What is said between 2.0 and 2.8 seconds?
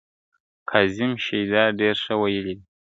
ویلي دي!.